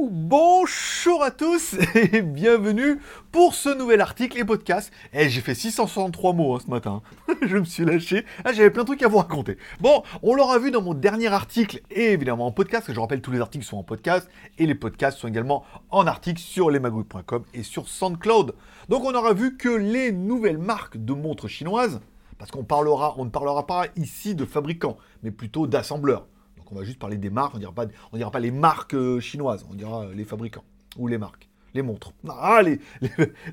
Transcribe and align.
Bonjour 0.00 1.24
à 1.24 1.32
tous 1.32 1.74
et 1.96 2.22
bienvenue 2.22 3.00
pour 3.32 3.54
ce 3.54 3.68
nouvel 3.68 4.00
article 4.00 4.38
et 4.38 4.44
podcast. 4.44 4.92
Eh, 5.12 5.28
j'ai 5.28 5.40
fait 5.40 5.56
663 5.56 6.34
mots 6.34 6.54
hein, 6.54 6.60
ce 6.64 6.70
matin. 6.70 7.02
Je 7.42 7.56
me 7.56 7.64
suis 7.64 7.84
lâché. 7.84 8.24
Ah, 8.44 8.52
j'avais 8.52 8.70
plein 8.70 8.84
de 8.84 8.86
trucs 8.86 9.02
à 9.02 9.08
vous 9.08 9.16
raconter. 9.16 9.58
Bon, 9.80 10.04
on 10.22 10.36
l'aura 10.36 10.60
vu 10.60 10.70
dans 10.70 10.82
mon 10.82 10.94
dernier 10.94 11.26
article 11.26 11.80
et 11.90 12.12
évidemment 12.12 12.46
en 12.46 12.52
podcast. 12.52 12.86
Que 12.86 12.94
je 12.94 13.00
rappelle, 13.00 13.20
tous 13.20 13.32
les 13.32 13.40
articles 13.40 13.64
sont 13.64 13.78
en 13.78 13.82
podcast 13.82 14.30
et 14.56 14.66
les 14.66 14.76
podcasts 14.76 15.18
sont 15.18 15.26
également 15.26 15.64
en 15.90 16.06
article 16.06 16.40
sur 16.40 16.70
lesmagouilles.com 16.70 17.42
et 17.52 17.64
sur 17.64 17.88
SoundCloud. 17.88 18.54
Donc, 18.88 19.02
on 19.02 19.14
aura 19.14 19.32
vu 19.32 19.56
que 19.56 19.68
les 19.68 20.12
nouvelles 20.12 20.58
marques 20.58 21.04
de 21.04 21.12
montres 21.12 21.48
chinoises, 21.48 22.00
parce 22.38 22.52
qu'on 22.52 22.62
parlera, 22.62 23.16
on 23.18 23.24
ne 23.24 23.30
parlera 23.30 23.66
pas 23.66 23.86
ici 23.96 24.36
de 24.36 24.44
fabricants, 24.44 24.96
mais 25.24 25.32
plutôt 25.32 25.66
d'assembleurs 25.66 26.28
on 26.72 26.76
va 26.76 26.84
juste 26.84 26.98
parler 26.98 27.16
des 27.16 27.30
marques, 27.30 27.54
on 27.54 27.58
dira 27.58 27.72
dira 28.12 28.30
pas 28.30 28.40
les 28.40 28.50
marques 28.50 28.94
euh, 28.94 29.20
chinoises, 29.20 29.66
on 29.70 29.74
dira 29.74 30.04
euh, 30.04 30.14
les 30.14 30.24
fabricants 30.24 30.64
ou 30.96 31.06
les 31.06 31.18
marques, 31.18 31.48
les 31.74 31.82
montres. 31.82 32.12
Ah, 32.28 32.62
les, 32.62 32.80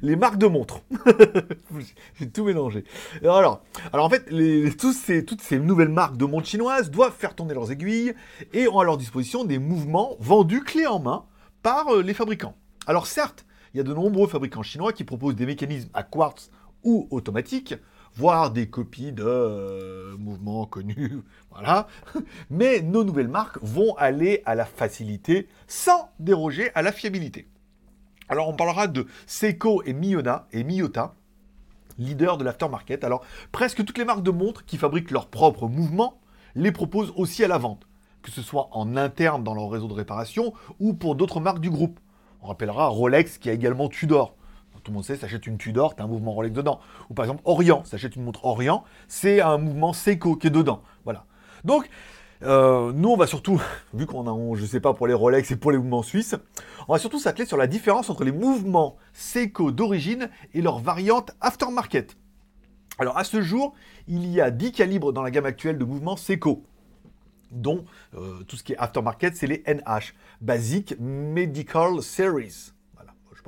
les, 0.02 0.16
marques 0.16 0.38
de 0.38 0.48
montres. 0.48 0.82
J'ai 2.20 2.30
tout 2.30 2.46
mélangé. 2.46 2.84
Alors, 3.24 3.64
alors 3.94 4.06
en 4.06 4.10
fait, 4.10 4.30
les, 4.30 4.72
tous 4.76 4.94
ces, 4.94 5.26
toutes 5.26 5.42
ces 5.42 5.60
nouvelles 5.60 5.90
marques 5.90 6.18
de 6.18 6.26
montres 6.26 6.48
chinoises 6.48 6.92
doivent 6.92 7.16
faire 7.16 7.36
tourner 7.36 7.54
leurs 7.54 7.72
aiguilles 7.72 8.14
et 8.54 8.68
ont 8.68 8.80
à 8.80 8.84
leur 8.84 8.98
disposition 8.98 9.44
des 9.44 9.60
mouvements 9.60 10.16
vendus 10.20 10.64
clé 10.64 10.88
en 10.88 11.00
main 11.00 11.26
par 11.62 11.90
euh, 11.90 12.02
les 12.02 12.14
fabricants. 12.14 12.56
Alors 12.88 13.08
certes, 13.08 13.46
il 13.74 13.78
y 13.78 13.80
a 13.80 13.84
de 13.84 13.94
nombreux 13.94 14.28
fabricants 14.28 14.64
chinois 14.64 14.94
qui 14.94 15.04
proposent 15.04 15.36
des 15.36 15.46
mécanismes 15.46 15.90
à 15.94 16.04
quartz 16.04 16.50
ou 16.84 17.08
automatiques 17.12 17.76
voire 18.16 18.52
des 18.52 18.70
copies 18.70 19.12
de 19.12 19.24
euh, 19.26 20.18
mouvements 20.18 20.66
connus, 20.66 21.20
voilà. 21.52 21.88
Mais 22.50 22.82
nos 22.82 23.04
nouvelles 23.04 23.28
marques 23.28 23.60
vont 23.62 23.96
aller 23.98 24.42
à 24.46 24.56
la 24.56 24.66
facilité 24.66 25.48
sans 25.68 26.10
déroger 26.20 26.72
à 26.76 26.82
la 26.82 26.92
fiabilité. 26.92 27.48
Alors 28.28 28.50
on 28.50 28.56
parlera 28.56 28.88
de 28.88 29.06
Seiko 29.28 29.84
et 29.84 29.94
Miyota, 29.94 30.48
et 30.52 30.64
Miyota, 30.64 31.14
leaders 32.00 32.38
de 32.38 32.44
l'aftermarket. 32.44 33.04
Alors 33.04 33.24
presque 33.52 33.84
toutes 33.86 33.98
les 33.98 34.06
marques 34.06 34.24
de 34.24 34.32
montres 34.32 34.66
qui 34.66 34.78
fabriquent 34.78 35.12
leurs 35.12 35.28
propres 35.28 35.68
mouvements 35.68 36.20
les 36.56 36.72
proposent 36.72 37.14
aussi 37.18 37.44
à 37.44 37.48
la 37.48 37.58
vente, 37.58 37.86
que 38.22 38.32
ce 38.32 38.42
soit 38.42 38.70
en 38.72 38.96
interne 38.96 39.44
dans 39.44 39.54
leur 39.54 39.70
réseau 39.70 39.88
de 39.88 39.94
réparation 39.94 40.54
ou 40.80 40.94
pour 40.94 41.16
d'autres 41.16 41.42
marques 41.42 41.60
du 41.60 41.70
groupe. 41.70 42.00
On 42.42 42.48
rappellera 42.48 42.88
Rolex 42.88 43.38
qui 43.38 43.50
a 43.50 43.54
également 43.54 43.90
Tudor 43.90 44.36
tout 44.86 44.92
le 44.92 44.96
monde 44.96 45.04
sait, 45.04 45.18
s'achète 45.18 45.48
une 45.48 45.58
Tudor, 45.58 45.96
tu 45.96 46.02
as 46.02 46.06
un 46.06 46.08
mouvement 46.08 46.32
Rolex 46.32 46.56
dedans. 46.56 46.80
Ou 47.10 47.16
par 47.16 47.26
exemple, 47.26 47.42
Orient, 47.44 47.84
s'achète 47.84 48.16
une 48.16 48.24
montre 48.24 48.46
Orient, 48.46 48.84
c'est 49.08 49.42
un 49.42 49.58
mouvement 49.58 49.94
Seiko 49.94 50.36
qui 50.36 50.48
est 50.48 50.52
dedans. 50.52 50.84
Voilà. 51.04 51.26
Donc, 51.64 51.90
euh, 52.44 52.94
nous, 52.94 53.10
on 53.10 53.18
va 53.18 53.26
surtout, 53.26 53.60
vu 53.94 54.06
qu'on 54.06 54.28
a, 54.28 54.56
je 54.56 54.66
sais 54.66 54.80
pas, 54.80 54.94
pour 54.94 55.08
les 55.08 55.16
Rolex 55.16 55.50
et 55.50 55.56
pour 55.56 55.72
les 55.72 55.80
mouvements 55.80 56.04
suisses, 56.04 56.36
on 56.88 56.94
va 56.94 57.00
surtout 57.00 57.18
s'atteler 57.18 57.48
sur 57.48 57.58
la 57.58 57.66
différence 57.66 58.12
entre 58.12 58.24
les 58.24 58.32
mouvements 58.32 58.98
Seiko 59.14 59.72
d'origine 59.72 60.30
et 60.54 60.62
leurs 60.62 60.80
variantes 60.80 61.32
aftermarket. 61.42 62.16
Alors, 63.00 63.18
à 63.18 63.24
ce 63.24 63.42
jour, 63.42 63.74
il 64.08 64.28
y 64.28 64.40
a 64.40 64.52
10 64.52 64.72
calibres 64.72 65.12
dans 65.12 65.24
la 65.24 65.32
gamme 65.32 65.48
actuelle 65.48 65.80
de 65.80 65.84
mouvements 65.84 66.16
Seiko 66.16 66.64
dont 67.52 67.86
euh, 68.16 68.44
tout 68.48 68.58
ce 68.58 68.64
qui 68.64 68.74
est 68.74 68.78
aftermarket, 68.78 69.36
c'est 69.36 69.48
les 69.48 69.64
NH, 69.66 70.14
Basic 70.42 70.96
Medical 71.00 72.02
Series 72.02 72.75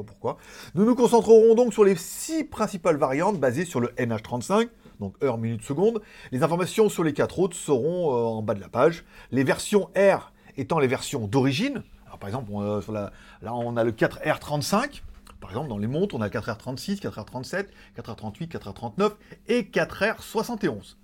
pourquoi. 0.03 0.38
Nous 0.76 0.86
nous 0.86 0.95
concentrerons 0.95 1.56
donc 1.56 1.73
sur 1.73 1.84
les 1.84 1.95
six 1.95 2.44
principales 2.44 2.98
variantes 2.98 3.40
basées 3.40 3.66
sur 3.66 3.80
le 3.80 3.90
NH35, 3.98 4.70
donc 5.00 5.16
heure, 5.23 5.38
minute, 5.38 5.64
seconde. 5.64 6.02
Les 6.31 6.44
informations 6.44 6.89
sur 6.89 7.04
les 7.04 7.14
quatre 7.14 7.39
autres 7.39 7.56
seront 7.56 8.14
euh, 8.14 8.38
en 8.38 8.42
bas 8.42 8.54
de 8.54 8.62
la 8.62 8.70
page. 8.70 9.06
Les 9.31 9.44
versions 9.44 9.89
R 9.95 10.31
étant 10.58 10.80
les 10.80 10.88
versions 10.88 11.28
d'origine. 11.28 11.84
par 12.20 12.30
exemple, 12.30 12.50
on, 12.52 12.81
là 12.89 13.12
on 13.54 13.78
a 13.78 13.84
le 13.84 13.92
4R35. 13.92 15.02
Par 15.39 15.52
exemple, 15.52 15.70
dans 15.70 15.78
les 15.78 15.88
montres, 15.88 16.16
on 16.16 16.22
a 16.22 16.30
4R36, 16.30 17.00
4R37, 17.00 17.67
4R38, 17.98 18.50
4R39 18.50 19.11
et 19.48 19.61
4R71. 19.64 20.95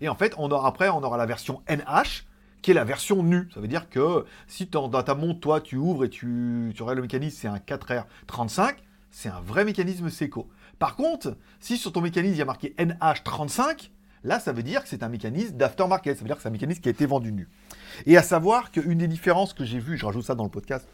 Et 0.00 0.08
en 0.08 0.14
fait, 0.14 0.34
on 0.38 0.50
aura, 0.50 0.68
après, 0.68 0.88
on 0.88 1.02
aura 1.02 1.18
la 1.18 1.26
version 1.26 1.62
NH, 1.68 2.24
qui 2.62 2.70
est 2.70 2.74
la 2.74 2.84
version 2.84 3.22
nue. 3.22 3.48
Ça 3.54 3.60
veut 3.60 3.68
dire 3.68 3.88
que 3.88 4.24
si 4.46 4.66
dans 4.66 4.88
ta 4.90 5.14
montre, 5.14 5.40
toi, 5.40 5.60
tu 5.60 5.76
ouvres 5.76 6.04
et 6.04 6.10
tu, 6.10 6.72
regardes 6.78 6.96
le 6.96 7.02
mécanisme, 7.02 7.38
c'est 7.40 7.48
un 7.48 7.56
4R35, 7.56 8.74
c'est 9.10 9.28
un 9.28 9.40
vrai 9.40 9.64
mécanisme 9.64 10.10
Seco. 10.10 10.48
Par 10.78 10.96
contre, 10.96 11.36
si 11.58 11.76
sur 11.76 11.92
ton 11.92 12.00
mécanisme, 12.00 12.34
il 12.34 12.38
y 12.38 12.42
a 12.42 12.46
marqué 12.46 12.74
NH35, 12.78 13.90
là, 14.24 14.40
ça 14.40 14.52
veut 14.52 14.62
dire 14.62 14.82
que 14.82 14.88
c'est 14.88 15.02
un 15.02 15.08
mécanisme 15.08 15.56
d'aftermarket. 15.56 16.16
Ça 16.16 16.22
veut 16.22 16.28
dire 16.28 16.36
que 16.36 16.42
c'est 16.42 16.48
un 16.48 16.52
mécanisme 16.52 16.80
qui 16.80 16.88
a 16.88 16.92
été 16.92 17.06
vendu 17.06 17.32
nu. 17.32 17.48
Et 18.06 18.16
à 18.16 18.22
savoir 18.22 18.70
qu'une 18.70 18.98
des 18.98 19.08
différences 19.08 19.52
que 19.52 19.64
j'ai 19.64 19.78
vues, 19.78 19.96
je 19.96 20.06
rajoute 20.06 20.24
ça 20.24 20.34
dans 20.34 20.44
le 20.44 20.50
podcast, 20.50 20.86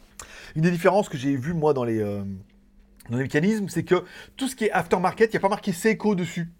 une 0.54 0.62
des 0.62 0.70
différences 0.70 1.08
que 1.08 1.18
j'ai 1.18 1.36
vues, 1.36 1.54
moi, 1.54 1.74
dans 1.74 1.84
les, 1.84 2.00
euh, 2.00 2.24
dans 3.10 3.16
les 3.16 3.24
mécanismes, 3.24 3.68
c'est 3.68 3.84
que 3.84 4.04
tout 4.36 4.48
ce 4.48 4.56
qui 4.56 4.64
est 4.64 4.72
aftermarket, 4.72 5.30
il 5.32 5.36
n'y 5.36 5.38
a 5.38 5.40
pas 5.40 5.48
marqué 5.48 5.72
Seco 5.72 6.14
dessus 6.14 6.50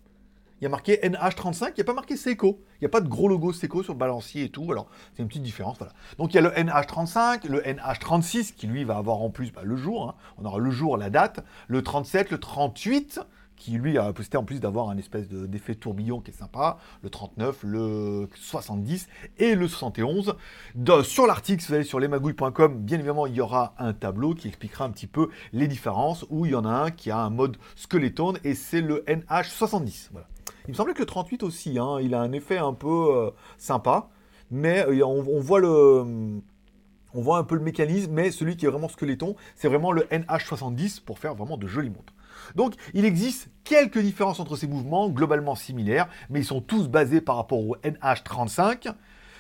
il 0.60 0.64
y 0.64 0.66
a 0.66 0.70
marqué 0.70 0.96
NH35, 1.02 1.68
il 1.68 1.74
n'y 1.76 1.80
a 1.82 1.84
pas 1.84 1.92
marqué 1.92 2.16
Seiko. 2.16 2.60
Il 2.74 2.84
n'y 2.84 2.86
a 2.86 2.90
pas 2.90 3.00
de 3.00 3.08
gros 3.08 3.28
logo 3.28 3.52
Seiko 3.52 3.82
sur 3.82 3.92
le 3.92 3.98
balancier 3.98 4.44
et 4.44 4.48
tout. 4.48 4.70
Alors, 4.70 4.88
c'est 5.14 5.22
une 5.22 5.28
petite 5.28 5.42
différence. 5.42 5.78
Donc, 6.18 6.32
il 6.32 6.36
y 6.36 6.38
a 6.38 6.42
le 6.42 6.50
NH35, 6.50 7.48
le 7.48 7.60
NH36 7.60 8.54
qui, 8.54 8.66
lui, 8.66 8.84
va 8.84 8.96
avoir 8.96 9.20
en 9.20 9.30
plus 9.30 9.52
bah, 9.52 9.62
le 9.64 9.76
jour. 9.76 10.08
Hein. 10.08 10.14
On 10.38 10.44
aura 10.44 10.58
le 10.58 10.70
jour, 10.70 10.96
la 10.96 11.10
date. 11.10 11.44
Le 11.68 11.82
37, 11.82 12.30
le 12.30 12.38
38 12.38 13.20
qui 13.56 13.72
lui 13.72 13.98
a 13.98 14.12
la 14.12 14.38
en 14.38 14.44
plus 14.44 14.60
d'avoir 14.60 14.90
un 14.90 14.98
espèce 14.98 15.28
d'effet 15.28 15.74
tourbillon 15.74 16.20
qui 16.20 16.30
est 16.30 16.34
sympa, 16.34 16.78
le 17.02 17.10
39, 17.10 17.60
le 17.62 18.28
70 18.34 19.08
et 19.38 19.54
le 19.54 19.66
71. 19.66 20.36
sur 21.04 21.26
l'article, 21.26 21.62
si 21.62 21.68
vous 21.68 21.74
allez 21.74 21.84
sur 21.84 21.98
lesmagouilles.com, 21.98 22.78
bien 22.80 22.98
évidemment, 22.98 23.26
il 23.26 23.34
y 23.34 23.40
aura 23.40 23.74
un 23.78 23.94
tableau 23.94 24.34
qui 24.34 24.48
expliquera 24.48 24.84
un 24.84 24.90
petit 24.90 25.06
peu 25.06 25.30
les 25.52 25.68
différences, 25.68 26.26
où 26.28 26.44
il 26.44 26.52
y 26.52 26.54
en 26.54 26.66
a 26.66 26.70
un 26.70 26.90
qui 26.90 27.10
a 27.10 27.18
un 27.18 27.30
mode 27.30 27.56
skeleton 27.76 28.34
et 28.44 28.54
c'est 28.54 28.82
le 28.82 29.02
NH70. 29.06 30.08
Voilà. 30.12 30.28
Il 30.66 30.72
me 30.72 30.74
semblait 30.74 30.94
que 30.94 31.00
le 31.00 31.06
38 31.06 31.42
aussi, 31.42 31.78
hein, 31.78 31.98
il 32.00 32.14
a 32.14 32.20
un 32.20 32.32
effet 32.32 32.58
un 32.58 32.72
peu 32.72 32.88
euh, 32.88 33.30
sympa, 33.58 34.08
mais 34.50 34.84
euh, 34.86 35.04
on, 35.04 35.40
voit 35.40 35.60
le... 35.60 36.40
On 37.14 37.20
voit 37.20 37.38
un 37.38 37.44
peu 37.44 37.54
le 37.54 37.62
mécanisme, 37.62 38.12
mais 38.12 38.30
celui 38.30 38.56
qui 38.56 38.66
est 38.66 38.68
vraiment 38.68 38.88
skeleton, 38.88 39.36
c'est 39.54 39.68
vraiment 39.68 39.92
le 39.92 40.02
NH70 40.02 41.02
pour 41.02 41.18
faire 41.18 41.34
vraiment 41.34 41.56
de 41.56 41.66
jolies 41.66 41.90
montres. 41.90 42.12
Donc, 42.54 42.74
il 42.94 43.04
existe 43.04 43.48
quelques 43.64 43.98
différences 43.98 44.40
entre 44.40 44.56
ces 44.56 44.66
mouvements, 44.66 45.08
globalement 45.08 45.54
similaires, 45.54 46.08
mais 46.30 46.40
ils 46.40 46.44
sont 46.44 46.60
tous 46.60 46.88
basés 46.88 47.20
par 47.20 47.36
rapport 47.36 47.60
au 47.60 47.76
NH35, 47.76 48.92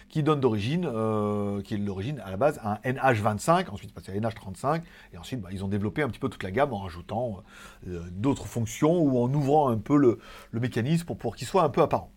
qui 0.08 0.22
donne 0.22 0.40
d'origine, 0.40 0.86
euh, 0.86 1.60
qui 1.62 1.74
est 1.74 1.78
l'origine 1.78 2.20
à 2.20 2.30
la 2.30 2.36
base 2.36 2.60
un 2.62 2.76
NH25, 2.84 3.70
ensuite 3.70 3.92
passé 3.92 4.12
à 4.12 4.14
NH35, 4.14 4.82
et 5.12 5.18
ensuite 5.18 5.40
bah, 5.40 5.48
ils 5.52 5.64
ont 5.64 5.68
développé 5.68 6.02
un 6.02 6.08
petit 6.08 6.18
peu 6.18 6.28
toute 6.28 6.42
la 6.42 6.50
gamme 6.50 6.72
en 6.72 6.78
rajoutant 6.78 7.42
euh, 7.88 8.02
d'autres 8.12 8.46
fonctions 8.46 8.98
ou 8.98 9.18
en 9.18 9.32
ouvrant 9.32 9.68
un 9.68 9.78
peu 9.78 9.96
le, 9.96 10.18
mécanisme 10.52 11.14
pour, 11.14 11.36
qu'il 11.36 11.46
soit 11.46 11.62
un 11.62 11.68
peu 11.68 11.82
apparent. 11.82 12.10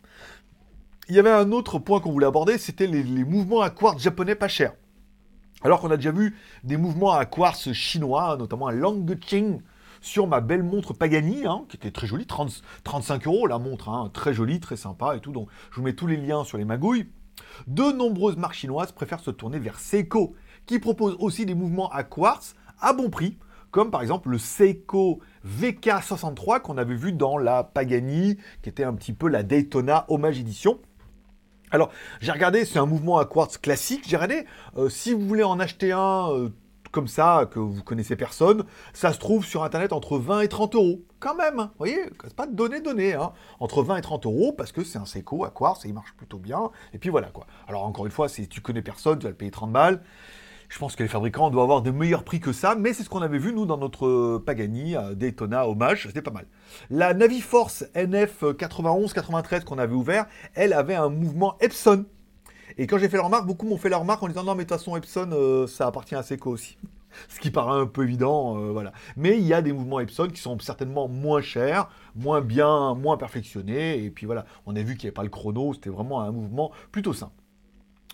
Il 1.09 1.16
y 1.16 1.19
avait 1.19 1.31
un 1.31 1.51
autre 1.51 1.79
point 1.79 2.00
qu'on 2.00 2.11
voulait 2.11 2.27
aborder, 2.27 2.57
c'était 2.57 2.88
les, 2.88 3.03
mouvements 3.03 3.61
à 3.61 3.69
quartz 3.69 4.01
japonais 4.01 4.35
pas 4.35 4.47
chers. 4.47 4.73
Alors 5.61 5.81
qu'on 5.81 5.91
a 5.91 5.97
déjà 5.97 6.11
vu 6.11 6.38
des 6.63 6.77
mouvements 6.77 7.11
à 7.11 7.25
quartz 7.25 7.73
chinois, 7.73 8.38
notamment 8.38 8.67
à 8.67 8.71
Langqing, 8.71 9.61
sur 10.01 10.27
ma 10.27 10.39
belle 10.39 10.63
montre 10.63 10.94
Pagani, 10.94 11.45
hein, 11.45 11.66
qui 11.67 11.75
était 11.75 11.91
très 11.91 12.07
jolie, 12.07 12.25
35 12.25 13.27
euros 13.27 13.47
la 13.47 13.57
montre, 13.57 13.89
hein, 13.89 14.09
très 14.13 14.33
jolie, 14.33 14.59
très 14.59 14.77
sympa 14.77 15.16
et 15.16 15.19
tout. 15.19 15.31
Donc 15.31 15.50
je 15.71 15.77
vous 15.77 15.83
mets 15.83 15.94
tous 15.94 16.07
les 16.07 16.17
liens 16.17 16.44
sur 16.44 16.57
les 16.57 16.66
magouilles. 16.66 17.07
De 17.67 17.91
nombreuses 17.91 18.38
marques 18.38 18.55
chinoises 18.55 18.91
préfèrent 18.91 19.19
se 19.19 19.31
tourner 19.31 19.59
vers 19.59 19.79
Seiko, 19.79 20.35
qui 20.66 20.79
propose 20.79 21.16
aussi 21.19 21.45
des 21.45 21.55
mouvements 21.55 21.89
à 21.89 22.03
quartz 22.03 22.55
à 22.79 22.94
bon 22.94 23.09
prix, 23.09 23.38
comme 23.72 23.91
par 23.91 24.01
exemple 24.01 24.29
le 24.29 24.38
Seiko 24.38 25.19
VK63 25.45 26.61
qu'on 26.61 26.77
avait 26.77 26.95
vu 26.95 27.13
dans 27.13 27.38
la 27.38 27.63
Pagani, 27.63 28.38
qui 28.61 28.69
était 28.69 28.83
un 28.83 28.94
petit 28.94 29.13
peu 29.13 29.27
la 29.27 29.44
Daytona 29.44 30.05
Hommage 30.07 30.39
Edition. 30.39 30.79
Alors, 31.72 31.91
j'ai 32.19 32.31
regardé, 32.31 32.66
c'est 32.66 32.79
un 32.79 32.88
mouvement 32.88 33.19
à 33.19 33.25
quartz 33.25 33.57
classique. 33.57 34.03
J'ai 34.07 34.16
regardé, 34.16 34.45
euh, 34.77 34.89
si 34.89 35.13
vous 35.13 35.21
voulez 35.27 35.44
en 35.44 35.59
acheter 35.59 35.92
un 35.92 36.31
euh, 36.31 36.50
comme 36.91 37.07
ça, 37.07 37.47
que 37.51 37.59
vous 37.59 37.83
connaissez 37.83 38.15
personne, 38.15 38.63
ça 38.94 39.13
se 39.13 39.19
trouve 39.19 39.45
sur 39.45 39.63
Internet 39.63 39.94
entre 39.94 40.18
20 40.18 40.41
et 40.41 40.47
30 40.47 40.75
euros. 40.75 41.01
Quand 41.19 41.36
même, 41.36 41.59
hein. 41.59 41.71
vous 41.74 41.86
voyez, 41.86 42.00
c'est 42.24 42.36
pas 42.36 42.47
de 42.47 42.56
donner 42.56 42.81
donner, 42.81 43.13
hein. 43.13 43.31
entre 43.59 43.83
20 43.83 43.97
et 43.97 44.01
30 44.01 44.25
euros, 44.25 44.53
parce 44.53 44.71
que 44.71 44.83
c'est 44.83 44.97
un 44.97 45.06
Seiko 45.06 45.44
à 45.44 45.50
quartz, 45.50 45.86
et 45.86 45.89
il 45.89 45.94
marche 45.94 46.13
plutôt 46.13 46.38
bien, 46.38 46.71
et 46.94 46.97
puis 46.97 47.09
voilà 47.09 47.27
quoi. 47.27 47.45
Alors 47.68 47.83
encore 47.83 48.06
une 48.06 48.12
fois, 48.12 48.30
si 48.30 48.47
tu 48.47 48.62
connais 48.62 48.81
personne, 48.81 49.19
tu 49.19 49.24
vas 49.24 49.30
le 49.30 49.36
payer 49.36 49.51
30 49.51 49.71
balles. 49.71 50.01
Je 50.69 50.77
pense 50.77 50.95
que 50.95 51.01
les 51.01 51.09
fabricants 51.09 51.50
doivent 51.50 51.63
avoir 51.63 51.81
de 51.81 51.89
meilleurs 51.89 52.24
prix 52.24 52.39
que 52.39 52.53
ça, 52.53 52.75
mais 52.75 52.94
c'est 52.94 53.01
ce 53.03 53.09
qu'on 53.09 53.24
avait 53.24 53.39
vu 53.39 53.53
nous 53.53 53.65
dans 53.65 53.77
notre 53.77 54.38
Pagani 54.38 54.95
Daytona 55.15 55.68
Hommage, 55.68 56.03
c'était 56.06 56.21
pas 56.21 56.30
mal. 56.30 56.45
La 56.92 57.15
Naviforce 57.15 57.85
NF 57.95 58.44
91-93 58.44 59.63
qu'on 59.63 59.80
avait 59.80 59.95
ouvert, 59.95 60.27
elle 60.53 60.74
avait 60.74 60.94
un 60.94 61.09
mouvement 61.09 61.57
Epson. 61.59 62.06
Et 62.77 62.88
quand 62.88 62.98
j'ai 62.98 63.10
fait 63.10 63.18
la 63.18 63.24
remarque, 63.24 63.45
beaucoup 63.45 63.68
m'ont 63.68 63.77
fait 63.77 63.89
la 63.89 63.98
remarque 63.98 64.24
en 64.24 64.27
disant 64.27 64.44
non 64.44 64.56
mais 64.56 64.63
de 64.63 64.69
toute 64.69 64.77
façon 64.77 64.95
Epson, 64.95 65.30
euh, 65.31 65.68
ça 65.68 65.88
appartient 65.88 66.16
à 66.16 66.24
Seiko 66.24 66.51
aussi. 66.51 66.77
Ce 67.30 67.39
qui 67.39 67.50
paraît 67.50 67.80
un 67.80 67.88
peu 67.88 68.04
évident, 68.04 68.57
euh, 68.57 68.71
voilà. 68.71 68.92
Mais 69.18 69.38
il 69.38 69.45
y 69.45 69.54
a 69.54 69.62
des 69.62 69.74
mouvements 69.74 70.00
Epson 70.00 70.27
qui 70.27 70.39
sont 70.39 70.57
certainement 70.60 71.07
moins 71.07 71.42
chers, 71.42 71.89
moins 72.16 72.42
bien, 72.42 72.94
moins 72.94 73.18
perfectionnés. 73.18 74.04
Et 74.04 74.12
puis 74.12 74.25
voilà, 74.25 74.45
on 74.66 74.75
a 74.75 74.81
vu 74.81 74.95
qu'il 74.95 75.06
n'y 75.06 75.10
avait 75.10 75.13
pas 75.13 75.24
le 75.24 75.30
chrono, 75.30 75.74
c'était 75.74 75.89
vraiment 75.89 76.21
un 76.21 76.31
mouvement 76.31 76.71
plutôt 76.92 77.13
simple. 77.13 77.33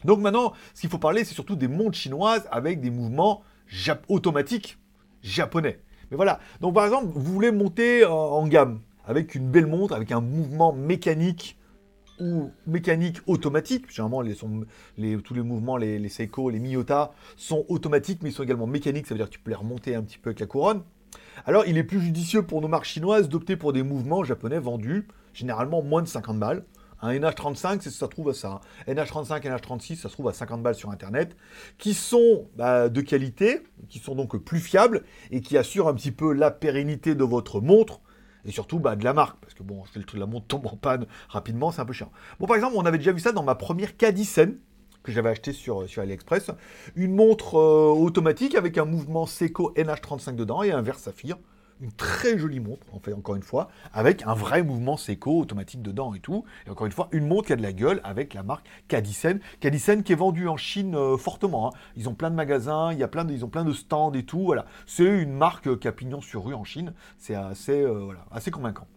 Donc 0.06 0.19
maintenant, 0.19 0.54
ce 0.74 0.81
qu'il 0.81 0.90
faut 0.90 1.00
parler, 1.00 1.24
c'est 1.24 1.34
surtout 1.34 1.56
des 1.56 1.68
montres 1.68 1.98
chinoises 1.98 2.48
avec 2.52 2.80
des 2.80 2.92
mouvements 2.92 3.42
automatiques 4.07 4.78
japonais. 5.24 5.80
Mais 6.12 6.18
voilà. 6.18 6.40
Donc 6.62 6.75
par 6.75 6.86
exemple, 6.86 7.07
vous 7.13 7.34
voulez 7.34 7.52
monter 7.52 8.06
en, 8.06 8.48
gamme 8.48 8.81
avec 9.06 9.36
une 9.36 9.50
belle 9.50 9.68
montre, 9.68 9.94
avec 9.96 10.12
un 10.12 10.22
mouvement 10.22 10.74
mécanique 10.74 11.57
ou 12.20 12.52
mécanique 12.68 13.18
automatique. 13.28 13.90
Généralement, 13.90 14.22
les, 14.22 14.36
les, 14.98 15.18
tous 15.18 15.34
les 15.34 15.42
mouvements, 15.42 15.78
les, 15.78 16.00
les 16.00 16.10
Seiko, 16.10 16.50
les 16.50 16.60
Miyota 16.60 17.14
sont 17.36 17.66
automatiques, 17.68 18.20
mais 18.22 18.30
ils 18.30 18.34
sont 18.34 18.44
également 18.44 18.68
mécaniques. 18.68 19.08
Ça 19.08 19.14
veut 19.14 19.20
dire 19.20 19.28
que 19.28 19.34
tu 19.34 19.40
peux 19.40 19.52
les 19.52 19.56
remonter 19.56 19.96
un 19.96 20.04
petit 20.04 20.18
peu 20.18 20.30
avec 20.30 20.40
la 20.40 20.46
couronne. 20.46 20.84
Alors, 21.46 21.66
il 21.68 21.78
est 21.78 21.84
plus 21.84 22.00
judicieux 22.00 22.44
pour 22.44 22.62
nos 22.62 22.68
marques 22.68 22.86
chinoises 22.86 23.30
d'opter 23.30 23.56
pour 23.56 23.74
des 23.74 23.84
mouvements 23.84 24.24
japonais 24.24 24.60
vendus 24.60 25.08
généralement 25.34 25.82
moins 25.82 26.02
de 26.02 26.08
50 26.08 26.40
balles. 26.40 26.64
Un 27.02 27.14
NH35, 27.14 27.82
ça 27.82 27.92
se 27.92 28.06
trouve 28.06 28.30
à 28.30 28.34
ça. 28.34 28.62
NH35, 28.88 29.44
NH36, 29.44 29.98
ça 29.98 30.10
se 30.10 30.14
trouve 30.14 30.30
à 30.30 30.34
50 30.34 30.64
balles 30.64 30.76
sur 30.76 30.90
Internet, 30.90 31.36
qui 31.78 31.94
sont 31.94 32.48
bah, 32.56 32.90
de 32.90 33.02
qualité, 33.02 33.62
qui 33.90 34.00
sont 34.00 34.16
donc 34.16 34.38
plus 34.38 34.60
fiables 34.60 35.04
et 35.30 35.42
qui 35.42 35.58
assurent 35.58 35.90
un 35.90 35.94
petit 35.94 36.12
peu 36.12 36.34
la 36.34 36.52
pérennité 36.52 37.14
de 37.14 37.24
votre 37.24 37.60
montre 37.60 38.00
et 38.45 38.51
surtout 38.51 38.80
bah, 38.80 38.95
de 38.95 39.03
la 39.03 39.13
marque, 39.13 39.38
parce 39.39 39.53
que 39.53 39.63
bon, 39.63 39.83
c'est 39.92 40.00
le 40.00 40.06
truc, 40.06 40.19
la 40.19 40.25
montre 40.25 40.47
tombe 40.47 40.68
en 40.68 40.75
panne 40.75 41.06
rapidement, 41.30 41.71
c'est 41.71 41.81
un 41.81 41.86
peu 41.86 41.94
chiant. 41.94 42.12
Bon, 42.39 42.47
par 42.47 42.56
exemple, 42.56 42.75
on 42.77 42.86
avait 42.86 42.97
déjà 42.97 43.12
vu 43.12 43.19
ça 43.19 43.31
dans 43.31 43.44
ma 43.44 43.56
première 43.56 43.97
Cadisen, 43.97 44.57
que 45.03 45.12
j'avais 45.12 45.30
acheté 45.30 45.53
sur, 45.53 45.88
sur 45.88 46.01
AliExpress, 46.01 46.51
une 46.95 47.15
montre 47.15 47.56
euh, 47.56 47.89
automatique 47.89 48.56
avec 48.56 48.77
un 48.77 48.86
mouvement 48.86 49.25
Seiko 49.25 49.74
NH35 49.75 50.36
dedans 50.36 50.63
et 50.63 50.71
un 50.71 50.81
verre 50.81 51.00
saphir 51.00 51.38
une 51.81 51.92
très 51.92 52.38
jolie 52.38 52.60
montre, 52.60 52.86
en 52.94 53.00
fait, 53.00 53.13
encore 53.13 53.36
une 53.36 53.44
fois, 53.44 53.69
avec 53.94 54.24
un 54.25 54.33
vrai 54.33 54.63
mouvement 54.63 54.98
Seiko 54.98 55.39
automatique 55.39 55.81
dedans 55.81 56.13
et 56.13 56.19
tout. 56.19 56.45
Et 56.66 56.69
encore 56.69 56.86
une 56.86 56.92
fois, 56.92 57.10
une 57.12 57.27
montre 57.27 57.48
qui 57.48 57.54
a 57.54 57.56
de 57.56 57.62
la 57.62 57.74
gueule 57.74 58.01
avec 58.04 58.33
la 58.33 58.44
marque 58.44 58.68
Cadisen. 58.88 59.39
Cadisen 59.60 60.04
qui 60.04 60.13
est 60.13 60.16
vendue 60.16 60.48
en 60.48 60.57
Chine 60.57 60.95
euh, 60.95 61.18
fortement. 61.18 61.68
Hein. 61.68 61.77
Ils 61.95 62.10
ont 62.10 62.16
plein 62.16 62.30
de 62.30 62.36
magasins, 62.36 62.94
il 62.94 63.00
y 63.00 63.04
a 63.04 63.07
plein 63.07 63.25
de, 63.25 63.33
ils 63.33 63.44
ont 63.44 63.50
plein 63.50 63.66
de 63.66 63.74
stands 63.74 64.13
et 64.13 64.24
tout. 64.24 64.45
Voilà. 64.45 64.66
C'est 64.86 65.04
une 65.04 65.33
marque 65.33 65.80
qui 65.80 65.88
a 65.88 65.92
pignon 65.92 66.22
sur 66.22 66.45
rue 66.45 66.54
en 66.54 66.63
Chine. 66.63 66.94
C'est 67.18 67.36
assez, 67.36 67.81
euh, 67.81 68.13
convaincant. 68.51 68.88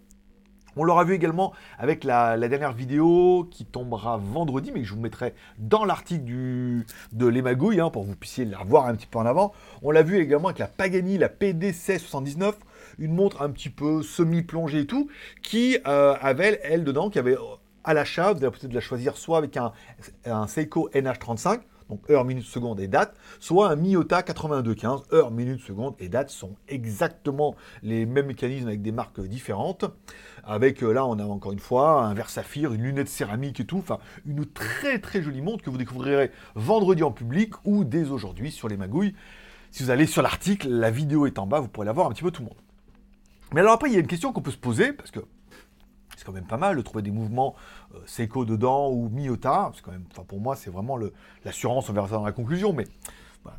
On 0.80 0.84
l'aura 0.84 1.02
vu 1.02 1.12
également 1.12 1.52
avec 1.76 2.04
la, 2.04 2.38
dernière 2.48 2.72
vidéo 2.72 3.48
qui 3.50 3.64
tombera 3.64 4.16
vendredi, 4.16 4.70
mais 4.72 4.82
que 4.82 4.86
je 4.86 4.94
vous 4.94 5.00
mettrai 5.00 5.34
dans 5.58 5.84
l'article 5.84 6.24
de 7.12 7.26
l'Emagouille 7.26 7.80
hein, 7.80 7.90
pour 7.90 8.04
que 8.04 8.08
vous 8.10 8.14
puissiez 8.14 8.44
la 8.44 8.58
voir 8.58 8.86
un 8.86 8.94
petit 8.94 9.08
peu 9.08 9.18
en 9.18 9.26
avant. 9.26 9.52
On 9.82 9.90
l'a 9.90 10.02
vu 10.02 10.20
également 10.20 10.46
avec 10.46 10.60
la 10.60 10.68
Pagani, 10.68 11.18
la 11.18 11.28
PDC 11.28 11.98
79, 11.98 12.56
une 13.00 13.12
montre 13.12 13.42
un 13.42 13.50
petit 13.50 13.70
peu 13.70 14.02
semi-plongée 14.02 14.82
et 14.82 14.86
tout, 14.86 15.08
qui 15.42 15.78
euh, 15.88 16.14
avait, 16.20 16.60
elle, 16.62 16.84
dedans, 16.84 17.10
qui 17.10 17.18
avait 17.18 17.36
à 17.82 17.92
l'achat, 17.92 18.32
vous 18.32 18.44
avez 18.44 18.52
peut-être 18.52 18.68
de 18.68 18.74
la 18.74 18.80
choisir 18.80 19.16
soit 19.16 19.38
avec 19.38 19.56
un, 19.56 19.72
un 20.26 20.46
Seiko 20.46 20.90
NH35, 20.94 21.60
donc 21.88 22.10
heure, 22.10 22.24
minute, 22.24 22.44
seconde 22.44 22.80
et 22.80 22.88
date, 22.88 23.14
soit 23.40 23.70
un 23.70 23.76
Miyota 23.76 24.22
8215, 24.22 25.04
heure, 25.12 25.30
minute, 25.30 25.60
seconde 25.60 25.94
et 25.98 26.08
date 26.08 26.30
sont 26.30 26.54
exactement 26.68 27.54
les 27.82 28.04
mêmes 28.04 28.26
mécanismes 28.26 28.68
avec 28.68 28.82
des 28.82 28.92
marques 28.92 29.20
différentes. 29.20 29.86
Avec 30.48 30.82
euh, 30.82 30.92
là, 30.92 31.04
on 31.04 31.18
a 31.18 31.24
encore 31.24 31.52
une 31.52 31.58
fois 31.58 32.04
un 32.04 32.14
verre 32.14 32.30
saphir, 32.30 32.72
une 32.72 32.82
lunette 32.82 33.10
céramique 33.10 33.60
et 33.60 33.66
tout, 33.66 33.76
enfin 33.76 33.98
une 34.24 34.46
très 34.46 34.98
très 34.98 35.20
jolie 35.20 35.42
montre 35.42 35.62
que 35.62 35.68
vous 35.68 35.76
découvrirez 35.76 36.32
vendredi 36.54 37.02
en 37.02 37.10
public 37.10 37.52
ou 37.64 37.84
dès 37.84 38.08
aujourd'hui 38.08 38.50
sur 38.50 38.66
les 38.66 38.78
magouilles. 38.78 39.14
Si 39.70 39.82
vous 39.82 39.90
allez 39.90 40.06
sur 40.06 40.22
l'article, 40.22 40.68
la 40.70 40.90
vidéo 40.90 41.26
est 41.26 41.38
en 41.38 41.46
bas, 41.46 41.60
vous 41.60 41.68
pourrez 41.68 41.84
la 41.84 41.92
voir 41.92 42.06
un 42.06 42.12
petit 42.12 42.22
peu 42.22 42.30
tout 42.30 42.40
le 42.40 42.48
monde. 42.48 42.56
Mais 43.52 43.60
alors 43.60 43.74
après, 43.74 43.90
il 43.90 43.92
y 43.92 43.96
a 43.98 44.00
une 44.00 44.06
question 44.06 44.32
qu'on 44.32 44.40
peut 44.40 44.50
se 44.50 44.56
poser, 44.56 44.94
parce 44.94 45.10
que 45.10 45.20
c'est 46.16 46.24
quand 46.24 46.32
même 46.32 46.46
pas 46.46 46.56
mal 46.56 46.76
de 46.76 46.82
trouver 46.82 47.02
des 47.02 47.10
mouvements 47.10 47.54
euh, 47.94 47.98
Seiko 48.06 48.46
dedans 48.46 48.90
ou 48.90 49.10
Miyota. 49.10 49.70
C'est 49.74 49.82
quand 49.82 49.92
pour 50.24 50.40
moi, 50.40 50.56
c'est 50.56 50.70
vraiment 50.70 50.98
l'assurance, 51.44 51.90
on 51.90 51.92
verra 51.92 52.08
ça 52.08 52.14
dans 52.14 52.24
la 52.24 52.32
conclusion, 52.32 52.72
mais 52.72 52.86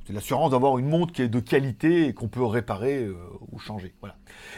c'est 0.05 0.13
l'assurance 0.13 0.51
d'avoir 0.51 0.77
une 0.77 0.87
montre 0.87 1.13
qui 1.13 1.21
est 1.21 1.27
de 1.27 1.39
qualité 1.39 2.07
et 2.07 2.13
qu'on 2.13 2.27
peut 2.27 2.43
réparer 2.43 3.03
euh, 3.03 3.15
ou 3.51 3.59
changer. 3.59 3.93
Voilà. 4.01 4.15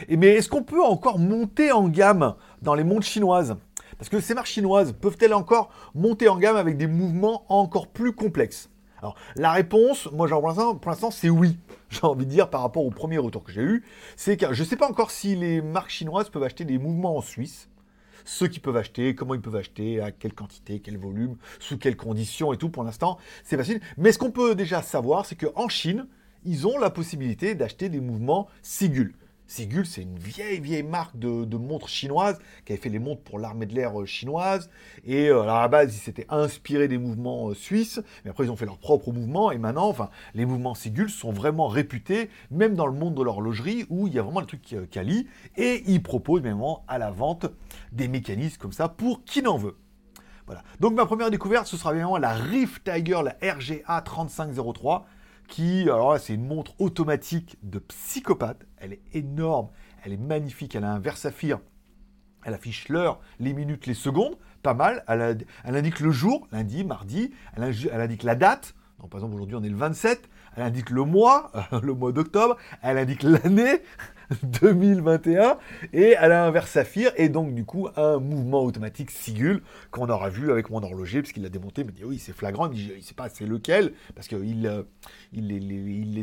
Et 0.08 0.16
mais 0.16 0.28
est-ce 0.28 0.48
qu'on 0.48 0.62
peut 0.62 0.82
encore 0.82 1.18
monter 1.18 1.72
en 1.72 1.88
gamme 1.88 2.34
dans 2.62 2.74
les 2.74 2.84
montres 2.84 3.06
chinoises? 3.06 3.56
Parce 3.98 4.08
que 4.08 4.20
ces 4.20 4.34
marques 4.34 4.46
chinoises 4.46 4.92
peuvent-elles 4.92 5.34
encore 5.34 5.70
monter 5.94 6.28
en 6.28 6.36
gamme 6.36 6.56
avec 6.56 6.76
des 6.76 6.86
mouvements 6.86 7.44
encore 7.48 7.88
plus 7.88 8.12
complexes? 8.12 8.70
Alors, 9.02 9.16
la 9.34 9.50
réponse, 9.50 10.08
moi, 10.12 10.28
pour 10.28 10.90
l'instant, 10.90 11.10
c'est 11.10 11.28
oui. 11.28 11.58
J'ai 11.90 12.04
envie 12.04 12.24
de 12.24 12.30
dire 12.30 12.48
par 12.48 12.62
rapport 12.62 12.84
au 12.84 12.90
premier 12.90 13.18
retour 13.18 13.42
que 13.42 13.52
j'ai 13.52 13.60
eu, 13.60 13.84
c'est 14.16 14.36
que 14.36 14.54
je 14.54 14.62
ne 14.62 14.66
sais 14.66 14.76
pas 14.76 14.88
encore 14.88 15.10
si 15.10 15.36
les 15.36 15.60
marques 15.60 15.90
chinoises 15.90 16.30
peuvent 16.30 16.44
acheter 16.44 16.64
des 16.64 16.78
mouvements 16.78 17.16
en 17.16 17.20
Suisse. 17.20 17.68
Ceux 18.24 18.48
qui 18.48 18.60
peuvent 18.60 18.76
acheter, 18.76 19.14
comment 19.14 19.34
ils 19.34 19.40
peuvent 19.40 19.56
acheter, 19.56 20.00
à 20.00 20.10
quelle 20.10 20.34
quantité, 20.34 20.80
quel 20.80 20.98
volume, 20.98 21.36
sous 21.58 21.78
quelles 21.78 21.96
conditions 21.96 22.52
et 22.52 22.56
tout. 22.56 22.68
Pour 22.68 22.84
l'instant, 22.84 23.18
c'est 23.44 23.56
facile. 23.56 23.80
Mais 23.96 24.12
ce 24.12 24.18
qu'on 24.18 24.30
peut 24.30 24.54
déjà 24.54 24.82
savoir, 24.82 25.26
c'est 25.26 25.36
qu'en 25.36 25.68
Chine, 25.68 26.06
ils 26.44 26.66
ont 26.66 26.78
la 26.78 26.90
possibilité 26.90 27.54
d'acheter 27.54 27.88
des 27.88 28.00
mouvements 28.00 28.48
Sigul. 28.62 29.14
Sigul, 29.46 29.84
c'est 29.86 30.02
une 30.02 30.18
vieille, 30.18 30.60
vieille 30.60 30.82
marque 30.82 31.18
de, 31.18 31.56
montres 31.56 31.88
chinoises 31.88 32.38
qui 32.64 32.72
avait 32.72 32.80
fait 32.80 32.88
les 32.88 32.98
montres 32.98 33.22
pour 33.22 33.38
l'armée 33.38 33.66
de 33.66 33.74
l'air 33.74 34.00
euh, 34.00 34.06
chinoise. 34.06 34.70
Et 35.04 35.28
euh, 35.28 35.42
à 35.42 35.60
la 35.60 35.68
base, 35.68 35.94
ils 35.94 35.98
s'étaient 35.98 36.26
inspirés 36.30 36.88
des 36.88 36.98
mouvements 36.98 37.50
euh, 37.50 37.54
suisses, 37.54 38.00
mais 38.24 38.30
après, 38.30 38.44
ils 38.44 38.50
ont 38.50 38.56
fait 38.56 38.64
leurs 38.64 38.78
propres 38.78 39.12
mouvements. 39.12 39.50
Et 39.50 39.58
maintenant, 39.58 39.88
enfin, 39.88 40.08
les 40.34 40.46
mouvements 40.46 40.74
Sigul 40.74 41.10
sont 41.10 41.32
vraiment 41.32 41.68
réputés, 41.68 42.30
même 42.50 42.74
dans 42.74 42.86
le 42.86 42.94
monde 42.94 43.14
de 43.14 43.22
l'horlogerie, 43.22 43.84
où 43.90 44.06
il 44.06 44.14
y 44.14 44.18
a 44.18 44.22
vraiment 44.22 44.40
le 44.40 44.46
truc 44.46 44.74
quali. 44.90 45.26
Et 45.56 45.82
ils 45.86 46.02
proposent 46.02 46.42
même 46.42 46.62
à 46.86 46.98
la 46.98 47.10
vente 47.10 47.46
des 47.92 48.08
mécanismes 48.08 48.58
comme 48.58 48.72
ça 48.72 48.88
pour 48.88 49.24
qui 49.24 49.42
n'en 49.42 49.56
veut. 49.56 49.76
Voilà. 50.46 50.62
Donc, 50.80 50.94
ma 50.94 51.06
première 51.06 51.30
découverte, 51.30 51.66
ce 51.66 51.76
sera 51.76 51.92
vraiment 51.92 52.18
la 52.18 52.32
Rift 52.32 52.84
Tiger, 52.84 53.20
la 53.24 53.36
RGA 53.54 54.00
3503 54.00 55.06
qui, 55.52 55.82
alors 55.82 56.18
c'est 56.18 56.32
une 56.32 56.46
montre 56.46 56.72
automatique 56.78 57.58
de 57.62 57.78
psychopathe. 57.78 58.64
Elle 58.78 58.94
est 58.94 59.02
énorme, 59.12 59.68
elle 60.02 60.14
est 60.14 60.16
magnifique, 60.16 60.74
elle 60.74 60.84
a 60.84 60.90
un 60.90 60.98
verre 60.98 61.18
saphir. 61.18 61.60
Elle 62.42 62.54
affiche 62.54 62.88
l'heure, 62.88 63.20
les 63.38 63.52
minutes, 63.52 63.86
les 63.86 63.92
secondes, 63.92 64.38
pas 64.62 64.72
mal. 64.72 65.04
Elle, 65.06 65.46
indique 65.66 66.00
le 66.00 66.10
jour, 66.10 66.48
lundi, 66.52 66.84
mardi. 66.84 67.34
Elle, 67.54 67.64
indique 68.00 68.22
la 68.22 68.34
date. 68.34 68.74
Donc, 68.98 69.10
par 69.10 69.18
exemple, 69.18 69.34
aujourd'hui, 69.34 69.56
on 69.56 69.62
est 69.62 69.68
le 69.68 69.76
27. 69.76 70.26
Elle 70.56 70.64
indique 70.64 70.90
le 70.90 71.04
mois, 71.04 71.50
le 71.82 71.94
mois 71.94 72.12
d'octobre. 72.12 72.56
Elle 72.82 72.98
indique 72.98 73.22
l'année. 73.22 73.82
2021 74.60 75.58
et 75.92 76.14
elle 76.18 76.32
a 76.32 76.46
un 76.46 76.50
verre 76.50 76.66
saphir 76.66 77.12
et 77.16 77.28
donc 77.28 77.54
du 77.54 77.64
coup 77.64 77.88
un 77.96 78.18
mouvement 78.18 78.62
automatique 78.62 79.10
Sigul 79.10 79.62
qu'on 79.90 80.08
aura 80.08 80.30
vu 80.30 80.50
avec 80.50 80.70
mon 80.70 80.82
horloger 80.82 81.22
parce 81.22 81.32
qu'il 81.32 81.42
l'a 81.42 81.48
démonté, 81.48 81.82
il 81.82 81.86
me 81.86 81.92
dit 81.92 82.04
oui 82.04 82.18
c'est 82.18 82.32
flagrant, 82.32 82.70
il 82.70 82.74
dit 82.74 83.02
sait 83.02 83.14
pas 83.14 83.28
c'est 83.28 83.46
lequel 83.46 83.92
parce 84.14 84.28
qu'il 84.28 84.44
il, 84.44 84.66
euh, 84.66 84.82
il 85.32 86.18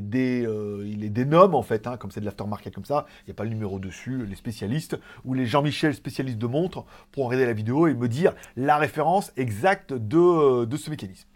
est 1.03 1.09
dénomme 1.09 1.55
en 1.55 1.61
fait, 1.61 1.87
hein, 1.87 1.97
comme 1.97 2.11
c'est 2.11 2.21
de 2.21 2.25
l'aftermarket 2.25 2.73
comme 2.73 2.85
ça, 2.85 3.05
il 3.21 3.29
n'y 3.29 3.31
a 3.31 3.35
pas 3.35 3.43
le 3.43 3.49
numéro 3.49 3.79
dessus, 3.79 4.25
les 4.25 4.35
spécialistes 4.35 4.97
ou 5.25 5.33
les 5.33 5.45
Jean-Michel 5.45 5.93
spécialistes 5.93 6.37
de 6.37 6.47
montres 6.47 6.85
pour 7.11 7.25
regarder 7.25 7.45
la 7.45 7.53
vidéo 7.53 7.87
et 7.87 7.93
me 7.93 8.07
dire 8.07 8.33
la 8.55 8.77
référence 8.77 9.31
exacte 9.37 9.93
de, 9.93 10.65
de 10.65 10.77
ce 10.77 10.89
mécanisme. 10.89 11.27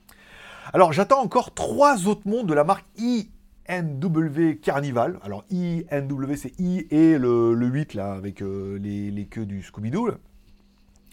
Alors 0.72 0.94
j'attends 0.94 1.22
encore 1.22 1.54
trois 1.54 2.08
autres 2.08 2.26
montres 2.26 2.48
de 2.48 2.54
la 2.54 2.64
marque 2.64 2.86
I 2.98 3.30
NW 3.70 4.60
Carnival. 4.62 5.20
Alors 5.24 5.44
INW 5.52 6.36
c'est 6.36 6.58
I 6.60 6.88
et 6.90 7.18
le, 7.18 7.54
8 7.54 7.96
là 7.96 8.14
avec 8.14 8.42
euh, 8.42 8.80
les, 8.80 9.26
queues 9.26 9.46
du 9.46 9.62
Scooby-Doo. 9.62 10.12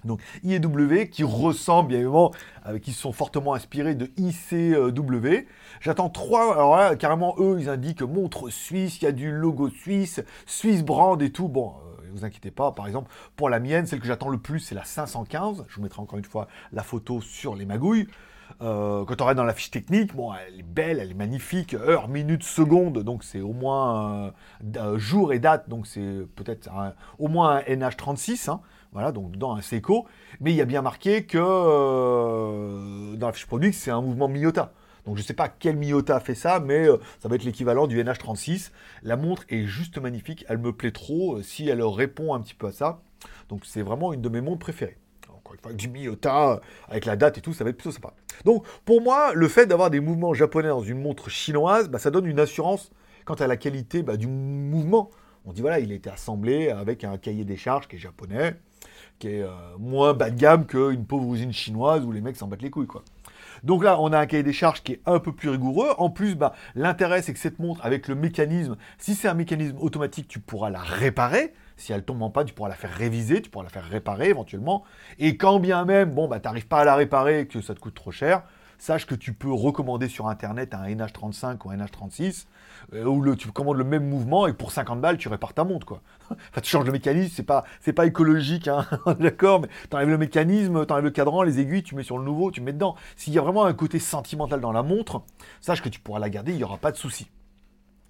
Donc 0.05 0.23
I 0.45 0.55
et 0.55 0.61
W 0.61 1.11
qui 1.11 1.25
ressemblent 1.25 1.89
bien 1.89 1.99
évidemment, 1.99 2.33
avec, 2.63 2.83
qui 2.83 2.93
sont 2.93 3.13
fortement 3.13 3.55
inspirés 3.55 3.95
de 3.95 4.11
ICW. 4.17 5.47
J'attends 5.81 6.11
trois, 6.11 6.55
alors 6.55 6.77
là 6.77 6.95
carrément 6.95 7.35
eux 7.39 7.57
ils 7.59 7.69
indiquent 7.69 8.03
montre 8.03 8.51
suisse, 8.51 9.03
il 9.03 9.05
y 9.05 9.09
a 9.09 9.13
du 9.13 9.33
logo 9.33 9.69
suisse, 9.69 10.23
Swiss 10.47 10.85
brand 10.85 11.21
et 11.21 11.33
tout. 11.33 11.49
Bon, 11.49 11.75
euh, 12.03 12.09
vous 12.13 12.25
inquiétez 12.25 12.53
pas, 12.53 12.73
par 12.73 12.87
exemple 12.87 13.11
pour 13.37 13.51
la 13.51 13.59
mienne, 13.59 13.87
celle 13.87 14.01
que 14.01 14.07
j'attends 14.07 14.31
le 14.31 14.39
plus 14.39 14.61
c'est 14.61 14.77
la 14.77 14.85
515. 14.85 15.65
Je 15.69 15.77
vous 15.77 15.83
mettrai 15.83 16.01
encore 16.01 16.19
une 16.19 16.25
fois 16.25 16.47
la 16.73 16.85
photo 16.85 17.21
sur 17.21 17.57
les 17.57 17.67
magouilles. 17.67 18.07
Euh, 18.63 19.07
quand 19.07 19.23
on 19.23 19.25
regarde 19.25 19.39
dans 19.39 19.45
la 19.45 19.55
fiche 19.55 19.71
technique, 19.71 20.15
bon, 20.15 20.33
elle 20.35 20.61
est 20.61 20.63
belle, 20.63 20.99
elle 20.99 21.11
est 21.11 21.15
magnifique, 21.15 21.73
heure, 21.73 22.09
minute, 22.09 22.43
seconde, 22.43 23.03
donc 23.03 23.25
c'est 23.25 23.41
au 23.41 23.55
moins 23.55 24.33
euh, 24.77 24.99
jour 24.99 25.33
et 25.33 25.39
date, 25.39 25.69
donc 25.71 25.87
c'est 25.87 26.27
peut-être 26.37 26.69
au 27.19 27.29
moins 27.29 27.57
un 27.57 27.61
NH36, 27.61 28.51
hein, 28.51 28.61
voilà, 28.93 29.13
donc 29.13 29.37
dans 29.37 29.55
un 29.55 29.63
Seiko, 29.63 30.07
mais 30.41 30.53
il 30.53 30.57
y 30.57 30.61
a 30.61 30.67
bien 30.67 30.83
marqué 30.83 31.25
que 31.25 31.39
euh, 31.39 33.17
dans 33.17 33.29
la 33.29 33.33
fiche 33.33 33.47
produit, 33.47 33.73
c'est 33.73 33.91
un 33.91 34.03
mouvement 34.03 34.29
Miyota. 34.29 34.73
Donc 35.07 35.17
je 35.17 35.23
ne 35.23 35.27
sais 35.27 35.35
pas 35.35 35.49
quel 35.49 35.77
Miyota 35.77 36.21
fait 36.21 36.35
ça, 36.35 36.61
mais 36.61 36.87
ça 37.21 37.31
va 37.31 37.37
être 37.37 37.45
l'équivalent 37.45 37.87
du 37.87 38.03
NH36. 38.05 38.73
La 39.03 39.17
montre 39.17 39.45
est 39.49 39.65
juste 39.65 39.97
magnifique, 39.97 40.45
elle 40.49 40.59
me 40.59 40.75
plaît 40.75 40.93
trop 40.93 41.41
si 41.41 41.67
elle 41.67 41.83
répond 41.83 42.35
un 42.35 42.41
petit 42.41 42.55
peu 42.55 42.67
à 42.67 42.73
ça. 42.73 43.01
Donc 43.49 43.63
c'est 43.65 43.81
vraiment 43.81 44.13
une 44.13 44.21
de 44.21 44.29
mes 44.29 44.43
montres 44.43 44.59
préférées 44.59 44.99
avec 45.65 45.77
du 45.77 45.89
Miyota, 45.89 46.61
avec 46.89 47.05
la 47.05 47.17
date 47.17 47.39
et 47.39 47.41
tout, 47.41 47.53
ça 47.53 47.65
va 47.65 47.71
être 47.71 47.77
plutôt 47.77 47.93
sympa. 47.93 48.13
Donc, 48.45 48.65
pour 48.85 49.01
moi, 49.01 49.33
le 49.35 49.49
fait 49.49 49.67
d'avoir 49.67 49.91
des 49.91 50.01
mouvements 50.01 50.35
japonais 50.35 50.69
dans 50.69 50.83
une 50.83 51.01
montre 51.01 51.31
chinoise, 51.31 51.89
bah, 51.89 51.99
ça 51.99 52.11
donne 52.11 52.27
une 52.27 52.41
assurance 52.41 52.91
quant 53.25 53.35
à 53.35 53.47
la 53.47 53.57
qualité 53.57 54.03
bah, 54.03 54.17
du 54.17 54.27
mouvement. 54.27 55.11
On 55.45 55.53
dit 55.53 55.61
voilà, 55.61 55.81
il 55.81 55.91
a 55.93 55.95
été 55.95 56.11
assemblé 56.11 56.71
avec 56.71 57.05
un 57.05 57.17
cahier 57.17 57.45
des 57.45 57.57
charges 57.57 57.89
qui 57.89 57.97
est 57.97 57.99
japonais, 57.99 58.57
qui 59.19 59.29
est 59.29 59.43
euh, 59.43 59.51
moins 59.79 60.13
bas 60.15 60.31
de 60.31 60.39
gamme 60.39 60.67
qu'une 60.67 61.07
pauvre 61.07 61.35
usine 61.35 61.53
chinoise 61.53 62.05
où 62.05 62.13
les 62.13 62.21
mecs 62.21 62.37
s'en 62.37 62.47
battent 62.47 62.63
les 62.63 62.71
couilles, 62.71 62.87
quoi. 62.87 63.03
Donc 63.63 63.85
là, 63.85 64.01
on 64.01 64.13
a 64.13 64.19
un 64.19 64.27
cahier 64.27 64.43
des 64.43 64.53
charges 64.53 64.83
qui 64.83 64.93
est 64.93 65.01
un 65.07 65.19
peu 65.19 65.33
plus 65.33 65.49
rigoureux. 65.49 65.91
En 65.99 66.11
plus, 66.11 66.35
bah, 66.35 66.53
l'intérêt, 66.75 67.23
c'est 67.23 67.33
que 67.33 67.39
cette 67.39 67.59
montre, 67.59 67.85
avec 67.85 68.09
le 68.09 68.15
mécanisme, 68.15 68.77
si 68.99 69.15
c'est 69.15 69.29
un 69.29 69.35
mécanisme 69.35 69.77
automatique, 69.79 70.29
tu 70.29 70.41
pourras 70.41 70.71
la 70.71 70.81
réparer. 70.81 71.53
Si 71.77 71.93
elle 71.93 72.03
tombe 72.03 72.23
en 72.23 72.31
panne, 72.31 72.47
tu 72.47 72.53
pourras 72.53 72.69
la 72.69 72.75
faire 72.75 72.93
réviser, 72.93 73.41
tu 73.41 73.49
pourras 73.49 73.65
la 73.65 73.71
faire 73.71 73.89
réparer 73.89 74.29
éventuellement. 74.29 74.85
Et 75.19 75.37
quand 75.37 75.61
bien 75.61 75.85
même, 75.85 76.11
bon, 76.11 76.29
bah, 76.29 76.39
tu 76.39 76.47
n'arrives 76.47 76.67
pas 76.67 76.81
à 76.81 76.85
la 76.85 76.95
réparer, 76.95 77.47
que 77.47 77.61
ça 77.61 77.75
te 77.75 77.81
coûte 77.81 77.95
trop 77.95 78.11
cher, 78.11 78.43
sache 78.81 79.07
que 79.07 79.15
tu 79.15 79.33
peux 79.33 79.53
recommander 79.53 80.09
sur 80.09 80.27
Internet 80.27 80.75
un 80.75 80.85
NH35 80.85 81.59
ou 81.65 81.71
un 81.71 81.77
NH36, 81.77 82.47
euh, 82.95 83.05
où 83.05 83.37
tu 83.37 83.53
commandes 83.53 83.77
le 83.77 83.85
même 83.85 84.09
mouvement 84.09 84.47
et 84.47 84.53
pour 84.53 84.73
50 84.73 85.01
balles, 85.01 85.19
tu 85.19 85.29
répares 85.29 85.55
ta 85.55 85.65
montre, 85.65 85.87
quoi. 85.87 86.01
tu 86.63 86.71
changes 86.71 86.87
le 86.87 86.93
mécanisme, 86.93 87.33
c'est 87.35 87.43
pas, 87.43 87.65
c'est 87.81 87.93
pas 87.93 88.07
écologique, 88.07 88.69
hein, 88.69 88.87
d'accord, 89.21 89.61
mais 89.61 89.69
tu 89.89 89.97
enlèves 89.97 90.09
le 90.09 90.19
mécanisme, 90.19 90.87
tu 90.87 90.93
enlèves 90.93 91.05
le 91.05 91.11
cadran, 91.11 91.43
les 91.43 91.61
aiguilles, 91.61 91.83
tu 91.83 91.95
mets 91.95 92.03
sur 92.03 92.19
le 92.19 92.25
nouveau, 92.25 92.51
tu 92.51 92.61
mets 92.61 92.73
dedans. 92.73 92.97
S'il 93.17 93.33
y 93.33 93.39
a 93.39 93.43
vraiment 93.43 93.65
un 93.65 93.75
côté 93.75 93.99
sentimental 93.99 94.61
dans 94.61 94.73
la 94.73 94.83
montre, 94.83 95.23
sache 95.61 95.83
que 95.83 95.89
tu 95.89 96.01
pourras 96.01 96.19
la 96.19 96.31
garder, 96.31 96.53
il 96.53 96.59
n'y 96.59 96.65
aura 96.65 96.79
pas 96.79 96.91
de 96.91 96.97
souci. 96.97 97.29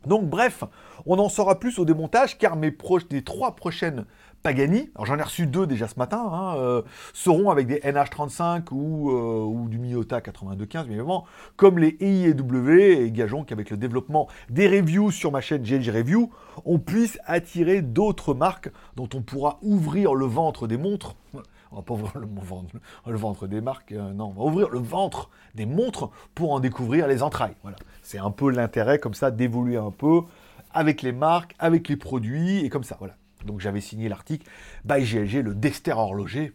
Donc 0.06 0.28
bref, 0.28 0.64
on 1.06 1.18
en 1.18 1.28
saura 1.28 1.58
plus 1.58 1.78
au 1.78 1.84
démontage 1.84 2.38
car 2.38 2.56
mes 2.56 2.70
proches 2.70 3.08
des 3.08 3.22
trois 3.22 3.56
prochaines 3.56 4.04
Pagani, 4.42 4.88
alors 4.94 5.04
j'en 5.04 5.18
ai 5.18 5.22
reçu 5.22 5.46
deux 5.46 5.66
déjà 5.66 5.86
ce 5.86 5.98
matin, 5.98 6.30
hein, 6.32 6.56
euh, 6.56 6.80
seront 7.12 7.50
avec 7.50 7.66
des 7.66 7.80
NH35 7.80 8.68
ou, 8.70 9.10
euh, 9.10 9.44
ou 9.44 9.68
du 9.68 9.78
Miyota 9.78 10.22
8215 10.24 10.86
bien 10.86 10.94
évidemment, 10.94 11.26
comme 11.56 11.78
les 11.78 11.98
EIW 12.00 13.02
et 13.02 13.10
gageons 13.10 13.44
qu'avec 13.44 13.68
le 13.68 13.76
développement 13.76 14.28
des 14.48 14.66
reviews 14.66 15.10
sur 15.10 15.30
ma 15.30 15.42
chaîne 15.42 15.62
GLG 15.62 15.90
Review, 15.90 16.30
on 16.64 16.78
puisse 16.78 17.18
attirer 17.26 17.82
d'autres 17.82 18.32
marques 18.32 18.70
dont 18.96 19.08
on 19.14 19.20
pourra 19.20 19.58
ouvrir 19.60 20.14
le 20.14 20.24
ventre 20.24 20.66
des 20.66 20.78
montres. 20.78 21.16
On 21.72 21.76
va 21.76 21.82
pas 21.82 21.94
ouvrir 21.94 22.18
le, 22.18 22.26
ventre, 22.42 22.74
le 23.06 23.16
ventre 23.16 23.46
des 23.46 23.60
marques, 23.60 23.92
euh, 23.92 24.12
non, 24.12 24.34
on 24.36 24.40
va 24.40 24.42
ouvrir 24.44 24.70
le 24.70 24.80
ventre 24.80 25.30
des 25.54 25.66
montres 25.66 26.10
pour 26.34 26.52
en 26.52 26.58
découvrir 26.58 27.06
les 27.06 27.22
entrailles. 27.22 27.54
Voilà. 27.62 27.76
C'est 28.02 28.18
un 28.18 28.32
peu 28.32 28.50
l'intérêt 28.50 28.98
comme 28.98 29.14
ça 29.14 29.30
d'évoluer 29.30 29.76
un 29.76 29.92
peu 29.92 30.22
avec 30.72 31.02
les 31.02 31.12
marques, 31.12 31.54
avec 31.58 31.88
les 31.88 31.96
produits 31.96 32.64
et 32.64 32.68
comme 32.70 32.82
ça. 32.82 32.96
Voilà. 32.98 33.14
Donc 33.44 33.60
j'avais 33.60 33.80
signé 33.80 34.08
l'article 34.08 34.48
by 34.84 35.04
GLG, 35.04 35.42
le 35.42 35.54
Dexter 35.54 35.92
horloger. 35.92 36.52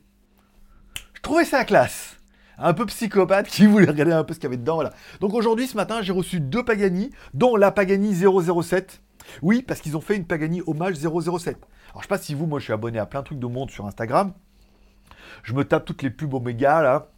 Je 1.13 1.21
trouvais 1.21 1.45
ça 1.45 1.63
classe. 1.63 2.17
Un 2.57 2.73
peu 2.73 2.85
psychopathe 2.85 3.47
qui 3.47 3.65
voulait 3.65 3.87
regarder 3.87 4.13
un 4.13 4.23
peu 4.23 4.33
ce 4.33 4.39
qu'il 4.39 4.45
y 4.45 4.47
avait 4.47 4.57
dedans. 4.57 4.75
Voilà. 4.75 4.93
Donc 5.19 5.33
aujourd'hui, 5.33 5.67
ce 5.67 5.75
matin, 5.75 6.01
j'ai 6.01 6.13
reçu 6.13 6.39
deux 6.39 6.63
Pagani, 6.63 7.09
dont 7.33 7.55
la 7.55 7.71
Pagani 7.71 8.13
007. 8.13 9.01
Oui, 9.41 9.61
parce 9.61 9.81
qu'ils 9.81 9.97
ont 9.97 10.01
fait 10.01 10.15
une 10.15 10.25
Pagani 10.25 10.61
hommage 10.65 10.95
007. 10.95 11.07
Alors 11.07 12.01
je 12.01 12.01
sais 12.01 12.07
pas 12.07 12.17
si 12.17 12.33
vous, 12.33 12.45
moi 12.45 12.59
je 12.59 12.65
suis 12.65 12.73
abonné 12.73 12.99
à 12.99 13.05
plein 13.05 13.21
de 13.21 13.25
trucs 13.25 13.39
de 13.39 13.47
montre 13.47 13.73
sur 13.73 13.85
Instagram. 13.85 14.33
Je 15.43 15.53
me 15.53 15.63
tape 15.63 15.85
toutes 15.85 16.01
les 16.03 16.09
pubs 16.09 16.33
Omega 16.33 16.81
là 16.81 17.09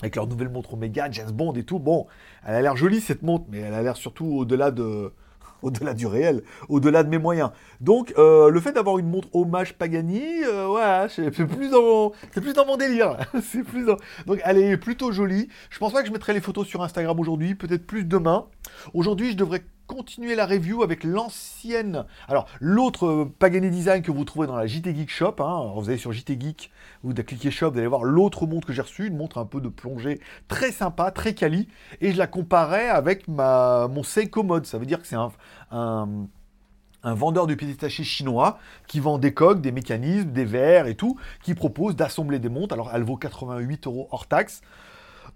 avec 0.00 0.16
leur 0.16 0.26
nouvelle 0.26 0.50
montre 0.50 0.74
Omega, 0.74 1.10
James 1.10 1.30
Bond 1.30 1.54
et 1.54 1.64
tout. 1.64 1.78
Bon, 1.78 2.06
elle 2.46 2.54
a 2.54 2.62
l'air 2.62 2.76
jolie 2.76 3.00
cette 3.00 3.22
montre, 3.22 3.46
mais 3.48 3.60
elle 3.60 3.74
a 3.74 3.82
l'air 3.82 3.96
surtout 3.96 4.26
au-delà 4.26 4.70
de, 4.70 5.12
au-delà 5.62 5.94
du 5.94 6.06
réel, 6.06 6.42
au-delà 6.68 7.02
de 7.02 7.08
mes 7.08 7.18
moyens. 7.18 7.50
Donc, 7.80 8.12
euh, 8.18 8.50
le 8.50 8.60
fait 8.60 8.72
d'avoir 8.72 8.98
une 8.98 9.08
montre 9.08 9.28
hommage 9.34 9.74
Pagani, 9.74 10.44
euh, 10.44 10.68
ouais, 10.68 11.08
c'est 11.08 11.30
plus 11.30 11.70
dans 11.70 11.82
mon, 11.82 12.12
c'est 12.32 12.40
plus 12.40 12.52
dans 12.52 12.66
mon 12.66 12.76
délire. 12.76 13.16
c'est 13.42 13.62
plus 13.62 13.86
Donc, 14.26 14.40
elle 14.44 14.58
est 14.58 14.76
plutôt 14.76 15.12
jolie. 15.12 15.48
Je 15.70 15.78
pense 15.78 15.92
pas 15.92 16.02
que 16.02 16.08
je 16.08 16.12
mettrai 16.12 16.34
les 16.34 16.40
photos 16.40 16.66
sur 16.66 16.82
Instagram 16.82 17.18
aujourd'hui, 17.18 17.54
peut-être 17.54 17.86
plus 17.86 18.04
demain. 18.04 18.46
Aujourd'hui, 18.92 19.32
je 19.32 19.36
devrais 19.36 19.64
continuer 19.86 20.34
la 20.34 20.46
review 20.46 20.82
avec 20.82 21.04
l'ancienne. 21.04 22.04
Alors, 22.28 22.46
l'autre 22.60 23.06
euh, 23.06 23.34
Pagani 23.38 23.70
Design 23.70 24.02
que 24.02 24.10
vous 24.10 24.24
trouvez 24.24 24.46
dans 24.46 24.56
la 24.56 24.66
JT 24.66 24.94
Geek 24.94 25.10
Shop. 25.10 25.36
Hein, 25.38 25.72
vous 25.76 25.88
allez 25.88 25.98
sur 25.98 26.12
JT 26.12 26.38
Geek, 26.40 26.70
vous 27.02 27.14
cliquez 27.14 27.50
Shop, 27.50 27.70
vous 27.70 27.78
allez 27.78 27.86
voir 27.86 28.04
l'autre 28.04 28.46
montre 28.46 28.66
que 28.66 28.72
j'ai 28.72 28.82
reçue, 28.82 29.06
une 29.06 29.16
montre 29.16 29.38
un 29.38 29.46
peu 29.46 29.60
de 29.60 29.68
plongée 29.68 30.20
très 30.48 30.72
sympa, 30.72 31.10
très 31.10 31.34
quali. 31.34 31.68
Et 32.00 32.12
je 32.12 32.18
la 32.18 32.26
comparais 32.26 32.88
avec 32.88 33.28
ma, 33.28 33.88
mon 33.88 34.02
Seiko 34.02 34.42
Mode. 34.42 34.66
Ça 34.66 34.78
veut 34.78 34.86
dire 34.86 35.00
que 35.00 35.06
c'est 35.06 35.16
un, 35.16 35.30
un 37.06 37.14
vendeur 37.14 37.46
de 37.46 37.54
pieds 37.54 37.68
détachés 37.68 38.04
chinois 38.04 38.58
qui 38.88 38.98
vend 38.98 39.18
des 39.18 39.32
coques, 39.32 39.60
des 39.60 39.72
mécanismes, 39.72 40.32
des 40.32 40.44
verres 40.44 40.88
et 40.88 40.96
tout, 40.96 41.16
qui 41.42 41.54
propose 41.54 41.94
d'assembler 41.94 42.40
des 42.40 42.48
montres. 42.48 42.74
Alors 42.74 42.90
elle 42.92 43.04
vaut 43.04 43.16
88 43.16 43.86
euros 43.86 44.08
hors 44.10 44.26
taxe. 44.26 44.60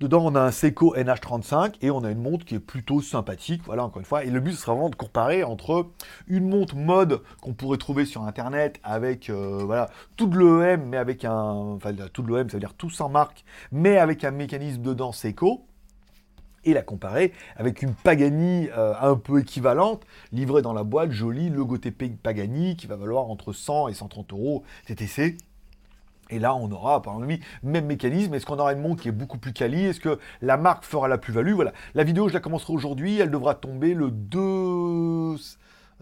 Dedans, 0.00 0.24
on 0.24 0.34
a 0.34 0.40
un 0.40 0.50
Seiko 0.50 0.96
NH35 0.96 1.74
et 1.82 1.90
on 1.90 2.02
a 2.04 2.10
une 2.10 2.22
montre 2.22 2.46
qui 2.46 2.54
est 2.54 2.58
plutôt 2.58 3.02
sympathique. 3.02 3.60
Voilà, 3.66 3.84
encore 3.84 4.00
une 4.00 4.06
fois. 4.06 4.24
Et 4.24 4.30
le 4.30 4.40
but, 4.40 4.52
ce 4.52 4.62
sera 4.62 4.72
vraiment 4.72 4.88
de 4.88 4.94
comparer 4.94 5.44
entre 5.44 5.90
une 6.26 6.48
montre 6.48 6.74
mode 6.74 7.20
qu'on 7.42 7.52
pourrait 7.52 7.76
trouver 7.76 8.06
sur 8.06 8.22
Internet 8.22 8.80
avec, 8.82 9.28
euh, 9.28 9.62
voilà, 9.62 9.90
tout 10.16 10.26
de 10.26 10.38
l'EM, 10.38 10.86
mais 10.86 10.96
avec 10.96 11.26
un. 11.26 11.34
Enfin, 11.36 11.92
tout 12.14 12.22
de 12.22 12.32
l'EM, 12.32 12.48
ça 12.48 12.56
veut 12.56 12.60
dire 12.60 12.72
tout 12.72 12.88
sans 12.88 13.10
marque, 13.10 13.44
mais 13.72 13.98
avec 13.98 14.24
un 14.24 14.30
mécanisme 14.30 14.80
dedans 14.80 15.12
Seiko 15.12 15.66
et 16.64 16.72
la 16.72 16.82
comparer 16.82 17.34
avec 17.56 17.82
une 17.82 17.92
Pagani 17.92 18.68
euh, 18.76 18.94
un 19.02 19.16
peu 19.16 19.40
équivalente, 19.40 20.04
livrée 20.32 20.62
dans 20.62 20.72
la 20.72 20.82
boîte, 20.82 21.10
jolie, 21.10 21.50
logo 21.50 21.76
TP 21.76 22.10
Pagani, 22.22 22.74
qui 22.76 22.86
va 22.86 22.96
valoir 22.96 23.28
entre 23.28 23.52
100 23.52 23.88
et 23.88 23.94
130 23.94 24.32
euros 24.32 24.64
TTC. 24.86 25.36
Et 26.30 26.38
là, 26.38 26.54
on 26.54 26.70
aura, 26.70 27.02
par 27.02 27.14
exemple, 27.14 27.44
même 27.62 27.86
mécanisme. 27.86 28.34
Est-ce 28.34 28.46
qu'on 28.46 28.58
aura 28.58 28.72
une 28.72 28.80
montre 28.80 29.02
qui 29.02 29.08
est 29.08 29.12
beaucoup 29.12 29.38
plus 29.38 29.52
quali? 29.52 29.84
Est-ce 29.84 30.00
que 30.00 30.18
la 30.40 30.56
marque 30.56 30.84
fera 30.84 31.08
la 31.08 31.18
plus-value? 31.18 31.52
Voilà. 31.52 31.72
La 31.94 32.04
vidéo, 32.04 32.28
je 32.28 32.34
la 32.34 32.40
commencerai 32.40 32.72
aujourd'hui. 32.72 33.18
Elle 33.18 33.30
devra 33.30 33.54
tomber 33.54 33.94
le 33.94 34.10
2... 34.10 35.36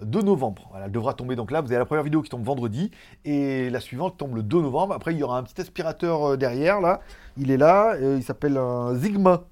2 0.03 0.23
novembre. 0.23 0.69
Voilà, 0.71 0.87
elle 0.87 0.93
devra 0.93 1.15
tomber 1.15 1.37
donc 1.37 1.51
là. 1.51 1.61
Vous 1.61 1.69
avez 1.69 1.79
la 1.79 1.85
première 1.85 2.05
vidéo 2.05 2.23
qui 2.23 2.31
tombe 2.31 2.45
vendredi 2.45 2.91
et 3.25 3.71
la 3.71 3.81
suivante 3.81 4.17
tombe 4.17 4.37
le 4.37 4.43
2 4.43 4.63
novembre. 4.63 4.95
Après, 4.95 5.13
il 5.13 5.19
y 5.19 5.23
aura 5.23 5.39
un 5.39 5.43
petit 5.43 5.61
aspirateur 5.61 6.33
euh, 6.33 6.37
derrière 6.37 6.81
là. 6.81 7.01
Il 7.37 7.51
est 7.51 7.57
là. 7.57 7.95
Euh, 7.95 8.17
il 8.17 8.23
s'appelle 8.23 8.57
un 8.57 8.95
Zigma. 8.95 9.45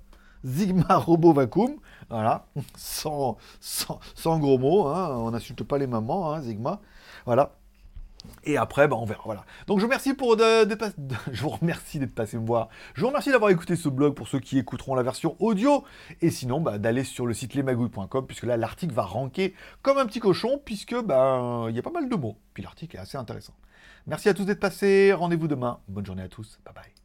Zigma 0.45 0.97
Robo 0.97 1.33
Vacuum. 1.33 1.77
Voilà. 2.11 2.47
Sans, 2.77 3.37
sans, 3.61 4.39
gros 4.39 4.59
mots. 4.59 4.87
Hein. 4.87 5.17
On 5.17 5.31
n'insulte 5.33 5.65
pas 5.65 5.79
les 5.79 5.87
mamans, 5.87 6.33
hein, 6.33 6.41
Zigma. 6.43 6.81
Voilà. 7.25 7.57
Et 8.45 8.57
après, 8.57 8.89
bah, 8.89 8.97
on 8.97 9.05
verra. 9.05 9.23
Voilà. 9.25 9.45
Donc 9.67 9.79
je 9.79 9.83
vous 9.83 9.89
remercie 9.89 10.15
pour 10.15 10.37
de, 10.37 10.65
je 11.33 11.43
vous 11.43 11.51
remercie 11.51 11.99
d'être 11.99 12.15
passé 12.15 12.39
me 12.39 12.47
voir. 12.47 12.69
Je 12.95 13.01
vous 13.01 13.09
remercie 13.09 13.31
d'avoir 13.31 13.51
écouté 13.51 13.77
ce 13.77 13.89
blog 13.89 14.15
pour 14.15 14.29
ceux 14.29 14.41
qui 14.41 14.59
écouteront 14.59 14.95
la 14.95 15.03
version 15.03 15.37
audio. 15.39 15.85
Et 16.21 16.31
sinon, 16.31 16.61
bah, 16.61 16.79
d'aller 16.79 17.05
sur 17.05 17.27
le 17.27 17.35
site 17.35 17.55
lesmagouilles.com 17.55 18.27
puisque 18.27 18.45
là 18.45 18.57
l'article 18.57 18.95
va 18.95 19.03
ranker 19.03 19.55
comme 19.83 19.99
un 19.99 20.07
petit 20.07 20.21
cochon 20.21 20.61
puisque 20.65 20.97
bah, 21.03 21.67
il 21.69 21.77
y 21.77 21.79
a 21.79 21.83
pas 21.83 21.91
mal 21.91 22.09
de 22.09 22.17
mots. 22.17 22.39
Puis 22.55 22.63
l'article 22.63 22.97
est 22.97 23.01
assez 23.01 23.19
intéressant. 23.19 23.55
Merci 24.07 24.29
à 24.29 24.35
tous 24.35 24.45
d'être 24.45 24.61
passés. 24.61 25.13
Rendez-vous 25.13 25.49
demain. 25.49 25.81
Bonne 25.89 26.07
journée 26.07 26.23
à 26.23 26.29
tous. 26.29 26.61
Bye 26.65 26.75
bye. 26.75 26.97